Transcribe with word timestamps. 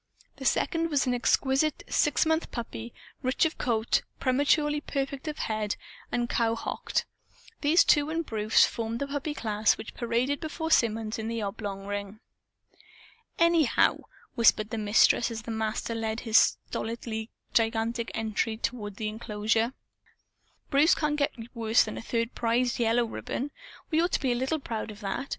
The 0.37 0.45
second 0.45 0.89
was 0.89 1.05
an 1.05 1.13
exquisite 1.13 1.83
six 1.87 2.25
months 2.25 2.47
puppy, 2.47 2.91
rich 3.21 3.45
of 3.45 3.59
coat, 3.59 4.01
prematurely 4.19 4.81
perfect 4.81 5.27
of 5.27 5.37
head, 5.37 5.75
and 6.11 6.27
cowhocked. 6.27 7.05
These 7.61 7.83
two 7.83 8.09
and 8.09 8.25
Bruce 8.25 8.65
formed 8.65 8.97
the 8.97 9.05
puppy 9.05 9.35
class 9.35 9.77
which 9.77 9.93
paraded 9.93 10.39
before 10.39 10.71
Symonds 10.71 11.19
in 11.19 11.27
the 11.27 11.43
oblong 11.43 11.85
ring. 11.85 12.19
"Anyhow," 13.37 13.99
whispered 14.33 14.71
the 14.71 14.79
Mistress 14.79 15.29
as 15.29 15.43
the 15.43 15.51
Master 15.51 15.93
led 15.93 16.21
his 16.21 16.37
stolidly 16.65 17.29
gigantic 17.53 18.09
entry 18.15 18.57
toward 18.57 18.95
the 18.95 19.07
enclosure, 19.07 19.73
"Bruce 20.71 20.95
can't 20.95 21.15
get 21.15 21.31
worse 21.53 21.83
than 21.83 21.95
a 21.95 22.01
third 22.01 22.33
prize 22.33 22.79
yellow 22.79 23.05
ribbon. 23.05 23.51
We 23.91 24.01
ought 24.01 24.13
to 24.13 24.19
be 24.19 24.31
a 24.31 24.35
little 24.35 24.59
proud 24.59 24.89
of 24.89 25.01
that. 25.01 25.29